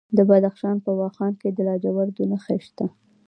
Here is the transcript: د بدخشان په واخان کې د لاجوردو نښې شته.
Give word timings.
د 0.17 0.19
بدخشان 0.29 0.77
په 0.85 0.91
واخان 1.01 1.33
کې 1.41 1.49
د 1.51 1.57
لاجوردو 1.67 2.23
نښې 2.31 2.57
شته. 2.65 2.85